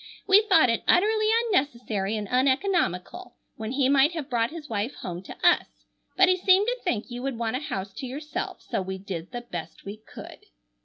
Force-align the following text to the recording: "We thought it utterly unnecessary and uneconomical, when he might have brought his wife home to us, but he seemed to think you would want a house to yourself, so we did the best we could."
"We 0.25 0.41
thought 0.49 0.71
it 0.71 0.81
utterly 0.87 1.27
unnecessary 1.43 2.17
and 2.17 2.27
uneconomical, 2.31 3.35
when 3.55 3.73
he 3.73 3.87
might 3.87 4.13
have 4.13 4.31
brought 4.31 4.49
his 4.49 4.67
wife 4.67 4.95
home 4.95 5.21
to 5.21 5.37
us, 5.47 5.67
but 6.17 6.27
he 6.27 6.37
seemed 6.37 6.65
to 6.65 6.77
think 6.83 7.11
you 7.11 7.21
would 7.21 7.37
want 7.37 7.55
a 7.57 7.59
house 7.59 7.93
to 7.97 8.07
yourself, 8.07 8.63
so 8.63 8.81
we 8.81 8.97
did 8.97 9.31
the 9.31 9.41
best 9.41 9.85
we 9.85 9.97
could." 9.97 10.39